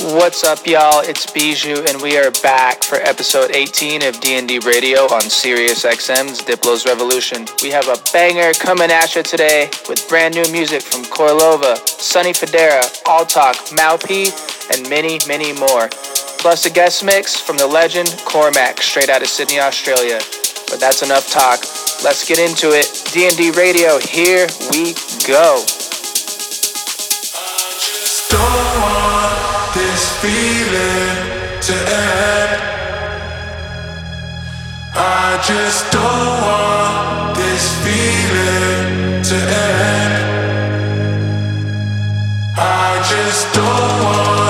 What's 0.00 0.44
up, 0.44 0.64
y'all? 0.64 1.02
It's 1.02 1.28
Bijou, 1.28 1.84
and 1.88 2.00
we 2.00 2.16
are 2.18 2.30
back 2.40 2.84
for 2.84 2.98
episode 2.98 3.50
18 3.50 4.04
of 4.04 4.20
D&D 4.20 4.60
Radio 4.60 5.00
on 5.12 5.22
Sirius 5.22 5.84
XM's 5.84 6.40
Diplo's 6.40 6.86
Revolution. 6.86 7.46
We 7.64 7.70
have 7.70 7.88
a 7.88 7.96
banger 8.12 8.52
coming 8.52 8.92
at 8.92 9.16
you 9.16 9.24
today 9.24 9.68
with 9.88 10.08
brand 10.08 10.36
new 10.36 10.44
music 10.52 10.82
from 10.82 11.02
Korolova, 11.02 11.76
Sonny 11.88 12.32
Fodera, 12.32 12.84
All 13.06 13.26
Talk, 13.26 13.56
and 13.72 14.88
many, 14.88 15.18
many 15.26 15.52
more. 15.54 15.88
Plus 16.38 16.64
a 16.64 16.70
guest 16.70 17.04
mix 17.04 17.34
from 17.34 17.56
the 17.56 17.66
legend 17.66 18.14
Cormac, 18.24 18.80
straight 18.80 19.08
out 19.08 19.22
of 19.22 19.28
Sydney, 19.28 19.58
Australia. 19.58 20.20
But 20.70 20.78
that's 20.78 21.02
enough 21.02 21.28
talk. 21.28 21.58
Let's 22.04 22.24
get 22.24 22.38
into 22.38 22.70
it. 22.70 22.86
D&D 23.12 23.50
Radio, 23.50 23.98
here 23.98 24.46
we 24.70 24.94
go. 25.26 25.64
I 35.00 35.40
just 35.46 35.92
don't 35.92 36.40
want 36.42 37.36
this 37.36 37.64
feeling 37.84 39.22
to 39.22 39.36
end. 39.36 40.14
I 42.56 43.00
just 43.08 43.54
don't 43.54 44.02
want 44.02 44.47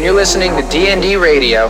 and 0.00 0.06
you're 0.06 0.14
listening 0.14 0.56
to 0.56 0.66
D&D 0.70 1.16
Radio. 1.16 1.68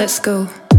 Let's 0.00 0.18
go. 0.18 0.69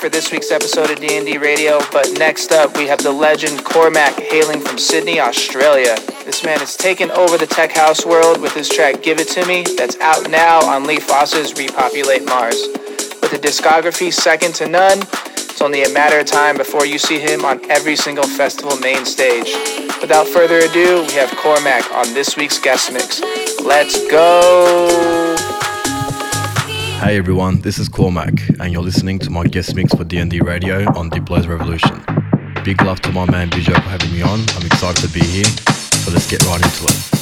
For 0.00 0.08
this 0.08 0.32
week's 0.32 0.50
episode 0.50 0.90
of 0.90 0.98
D&D 0.98 1.36
Radio. 1.36 1.78
But 1.92 2.10
next 2.18 2.52
up, 2.52 2.74
we 2.78 2.86
have 2.86 3.02
the 3.02 3.12
legend 3.12 3.62
Cormac 3.62 4.14
hailing 4.14 4.60
from 4.60 4.78
Sydney, 4.78 5.20
Australia. 5.20 5.94
This 6.24 6.42
man 6.42 6.58
has 6.60 6.74
taken 6.74 7.10
over 7.10 7.36
the 7.36 7.46
tech 7.46 7.72
house 7.72 8.06
world 8.06 8.40
with 8.40 8.54
his 8.54 8.66
track 8.66 9.02
Give 9.02 9.18
It 9.18 9.28
To 9.28 9.46
Me 9.46 9.62
that's 9.76 10.00
out 10.00 10.30
now 10.30 10.64
on 10.64 10.86
Lee 10.86 11.00
Foss's 11.00 11.54
Repopulate 11.54 12.24
Mars. 12.24 12.66
With 13.20 13.34
a 13.34 13.38
discography 13.38 14.10
second 14.10 14.54
to 14.54 14.68
none, 14.68 15.00
it's 15.02 15.60
only 15.60 15.84
a 15.84 15.90
matter 15.90 16.18
of 16.18 16.26
time 16.26 16.56
before 16.56 16.86
you 16.86 16.98
see 16.98 17.18
him 17.18 17.44
on 17.44 17.70
every 17.70 17.94
single 17.94 18.26
festival 18.26 18.78
main 18.78 19.04
stage. 19.04 19.54
Without 20.00 20.26
further 20.26 20.60
ado, 20.60 21.04
we 21.08 21.12
have 21.12 21.30
Cormac 21.36 21.84
on 21.92 22.14
this 22.14 22.38
week's 22.38 22.58
guest 22.58 22.90
mix. 22.90 23.20
Let's 23.60 24.10
go! 24.10 25.69
Hey 27.00 27.16
everyone, 27.16 27.62
this 27.62 27.78
is 27.78 27.88
Cormac, 27.88 28.46
and 28.60 28.74
you're 28.74 28.82
listening 28.82 29.18
to 29.20 29.30
my 29.30 29.44
guest 29.44 29.74
mix 29.74 29.94
for 29.94 30.04
D&D 30.04 30.40
Radio 30.40 30.80
on 30.98 31.08
Diplo's 31.08 31.46
Revolution. 31.46 32.04
Big 32.62 32.82
love 32.82 33.00
to 33.00 33.10
my 33.10 33.24
man 33.30 33.48
Bijou 33.48 33.72
for 33.72 33.80
having 33.80 34.12
me 34.12 34.20
on. 34.20 34.40
I'm 34.50 34.66
excited 34.66 35.08
to 35.08 35.08
be 35.08 35.24
here, 35.24 35.44
so 35.44 36.12
let's 36.12 36.30
get 36.30 36.44
right 36.44 36.62
into 36.62 36.84
it. 36.84 37.19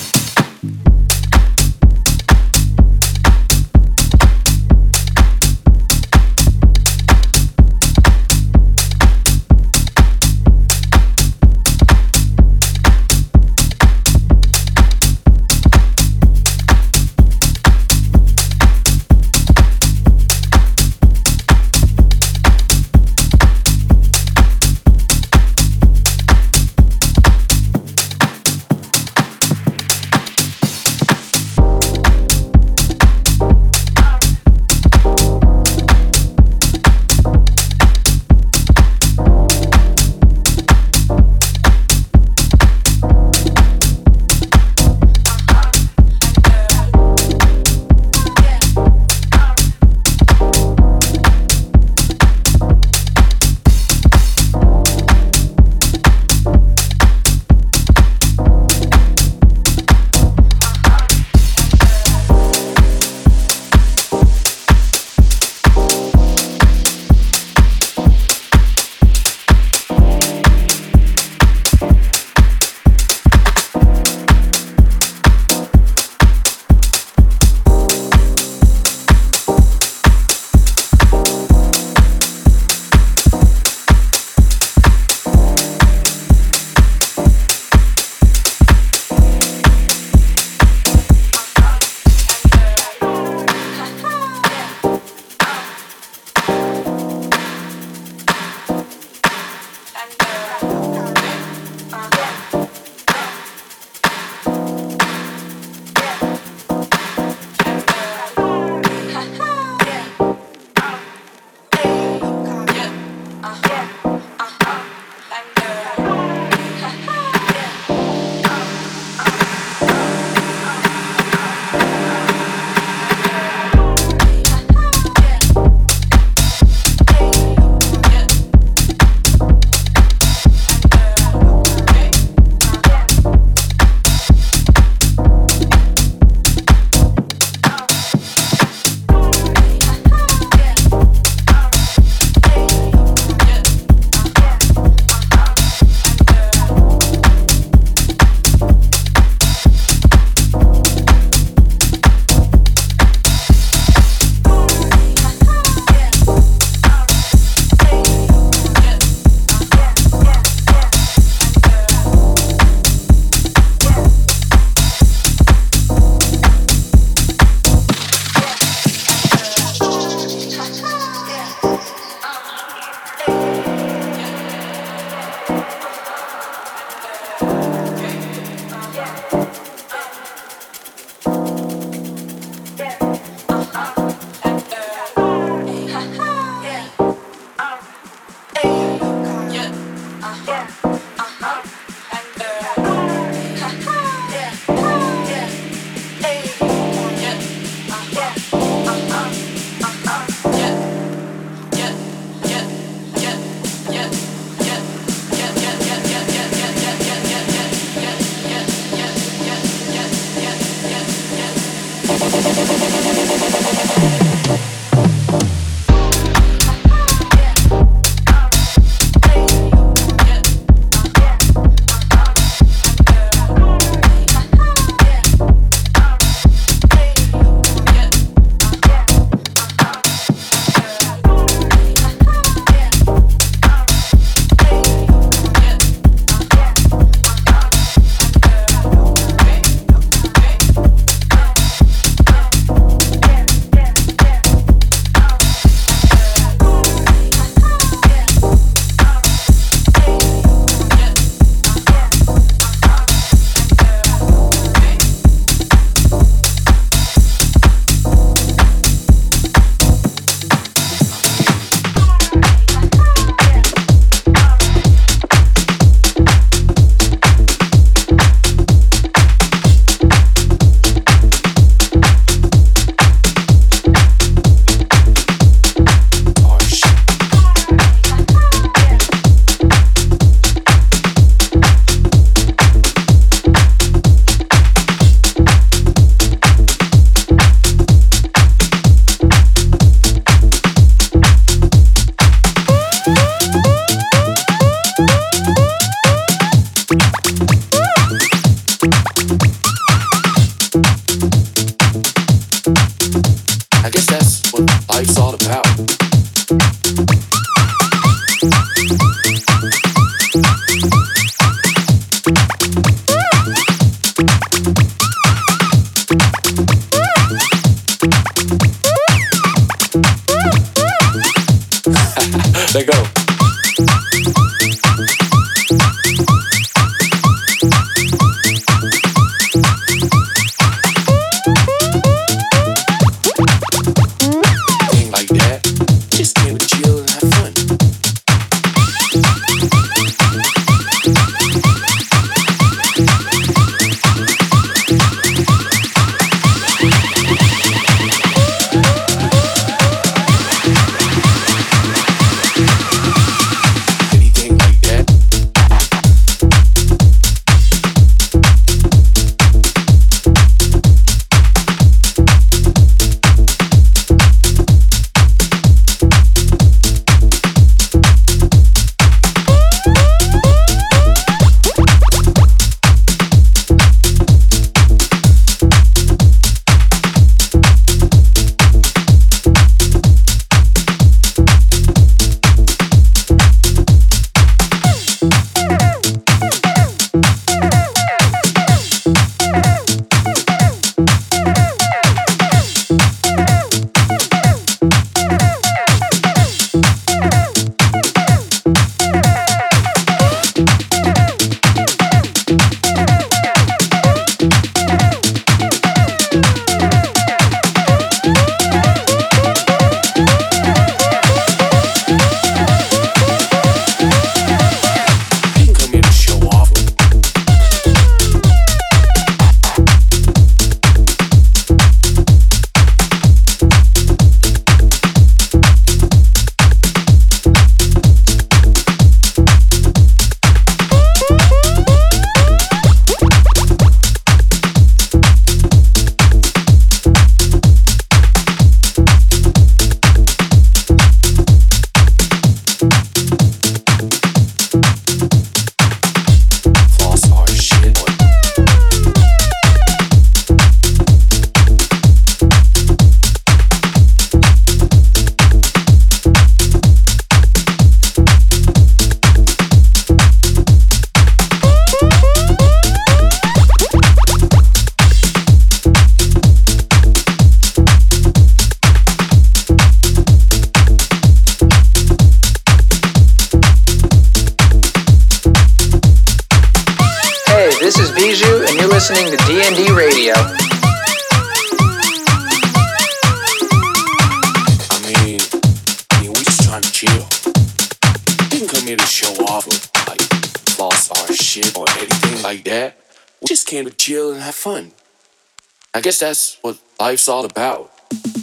That's 496.21 496.59
what 496.63 496.79
life's 497.01 497.29
all 497.29 497.45
about. 497.45 497.91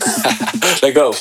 Let 0.82 0.94
go. 0.94 1.14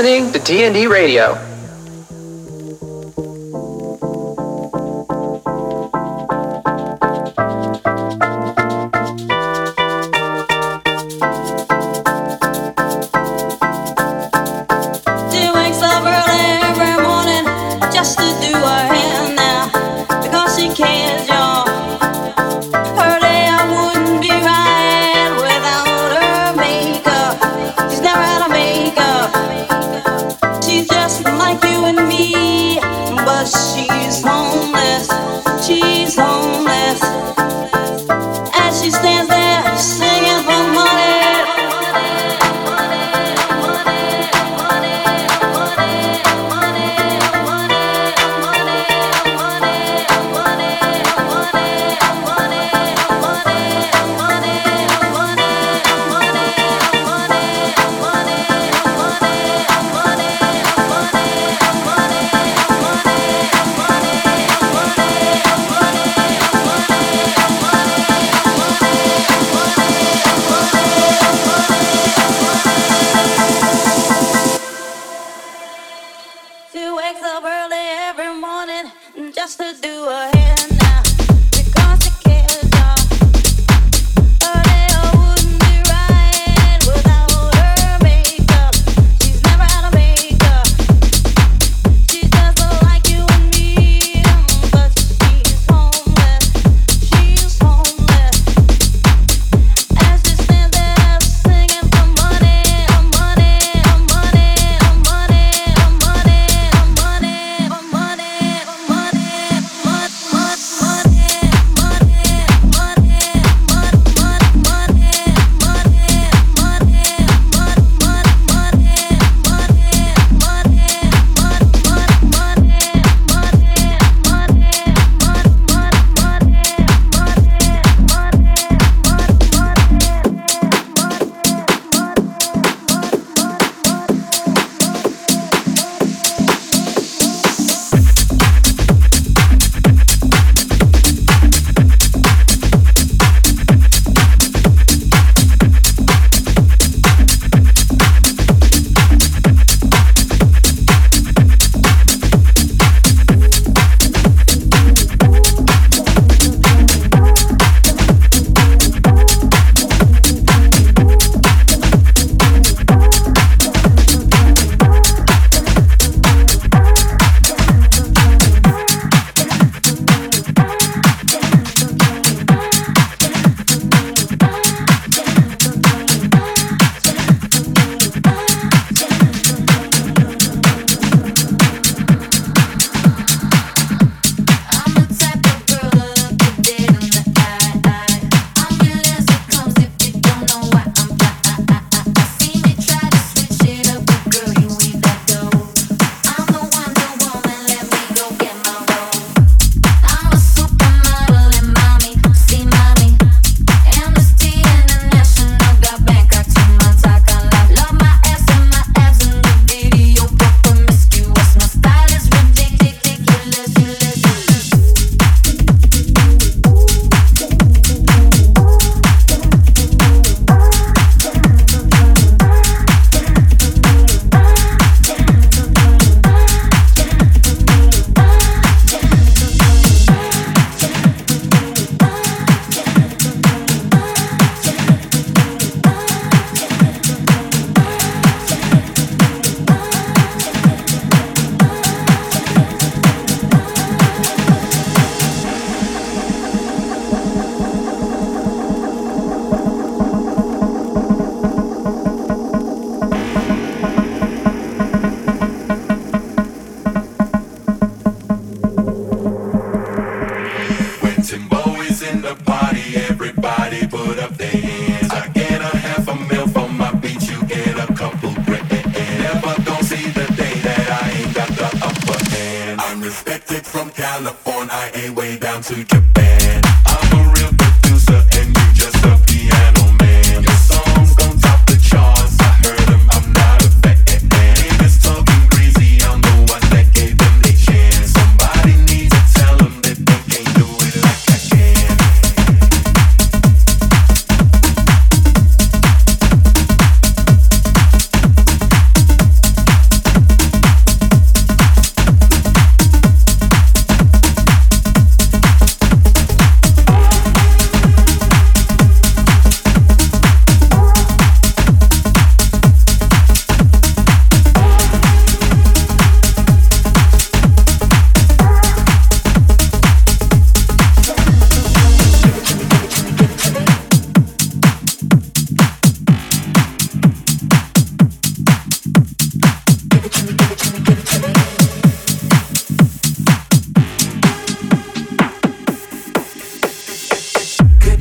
Listening 0.00 0.32
to 0.32 0.38
D&D 0.38 0.86
Radio. 0.86 1.49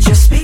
just 0.09 0.31
be 0.31 0.38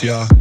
This 0.00 0.33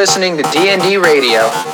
listening 0.00 0.34
to 0.34 0.42
DND 0.44 0.98
Radio. 1.04 1.69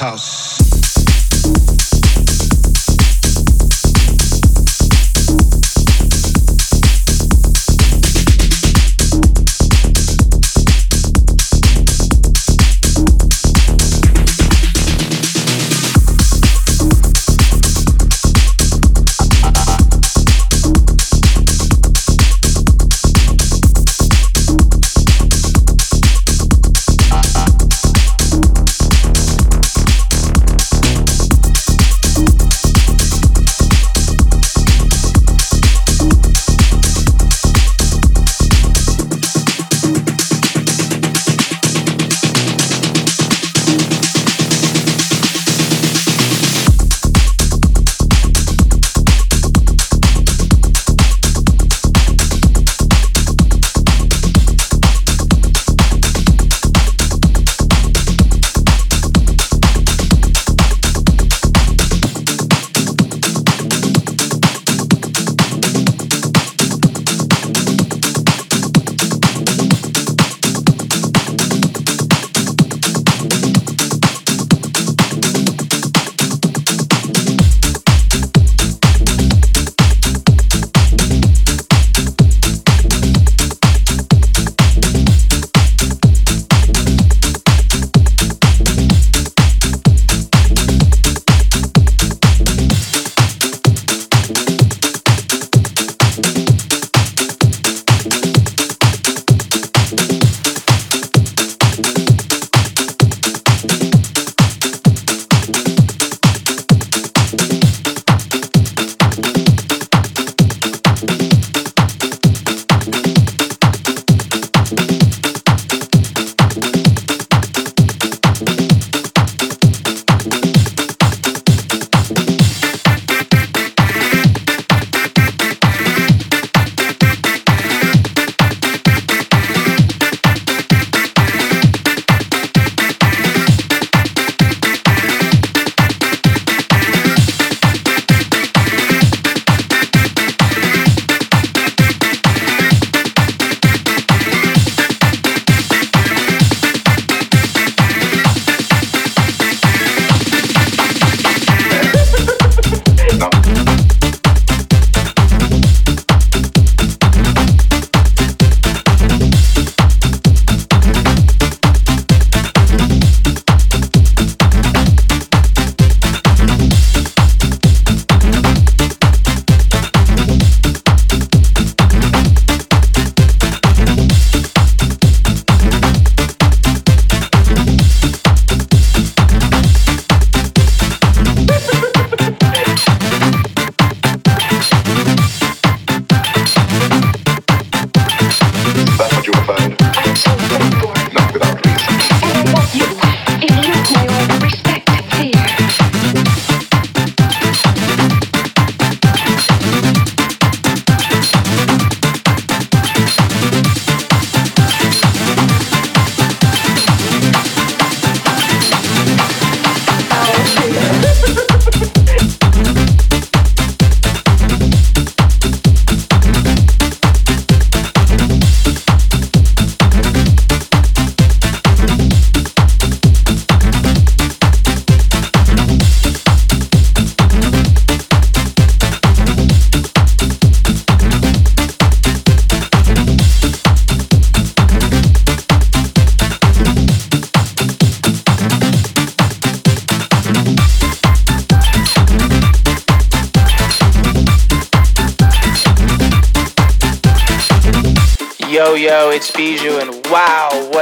House. 0.00 0.29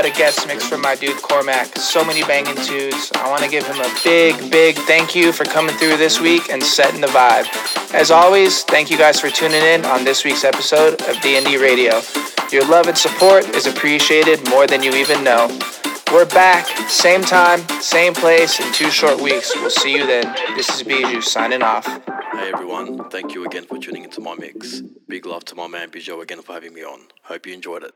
A 0.09 0.11
guest 0.13 0.47
mix 0.47 0.67
from 0.67 0.81
my 0.81 0.95
dude 0.95 1.21
Cormac. 1.21 1.77
So 1.77 2.03
many 2.05 2.23
banging 2.23 2.57
tunes. 2.65 3.11
I 3.17 3.29
want 3.29 3.43
to 3.43 3.51
give 3.51 3.67
him 3.67 3.79
a 3.79 3.95
big, 4.03 4.51
big 4.51 4.77
thank 4.77 5.15
you 5.15 5.33
for 5.33 5.45
coming 5.45 5.77
through 5.77 5.97
this 5.99 6.21
week 6.21 6.51
and 6.51 6.63
setting 6.63 7.01
the 7.01 7.09
vibe. 7.09 7.47
As 7.93 8.11
always, 8.11 8.63
thank 8.63 8.91
you 8.91 8.97
guys 8.97 9.21
for 9.21 9.29
tuning 9.29 9.63
in 9.63 9.85
on 9.85 10.05
this 10.05 10.25
week's 10.25 10.45
episode 10.45 11.03
of 11.03 11.21
D&D 11.21 11.59
Radio. 11.59 12.01
Your 12.51 12.67
love 12.69 12.87
and 12.87 12.97
support 12.97 13.45
is 13.55 13.67
appreciated 13.67 14.49
more 14.49 14.67
than 14.67 14.83
you 14.83 14.93
even 14.93 15.23
know. 15.23 15.47
We're 16.11 16.27
back, 16.27 16.67
same 16.89 17.21
time, 17.21 17.61
same 17.81 18.15
place, 18.15 18.61
in 18.61 18.73
two 18.73 18.91
short 18.91 19.21
weeks. 19.21 19.55
We'll 19.57 19.69
see 19.69 19.95
you 19.95 20.07
then. 20.07 20.35
This 20.57 20.71
is 20.71 20.83
Bijou 20.83 21.21
signing 21.21 21.63
off. 21.63 21.87
Hey 21.87 22.51
everyone, 22.55 23.11
thank 23.11 23.35
you 23.35 23.45
again 23.45 23.65
for 23.65 23.79
tuning 23.79 24.05
into 24.05 24.23
my 24.23 24.35
mix. 24.35 24.81
Big 25.07 25.27
love 25.27 25.45
to 25.47 25.55
my 25.55 25.67
man 25.67 25.91
Bijou 25.91 26.23
again 26.23 26.41
for 26.41 26.55
having 26.55 26.73
me 26.73 26.83
on. 26.83 27.01
Hope 27.25 27.47
you 27.47 27.53
enjoyed 27.53 27.83
it. 27.83 27.93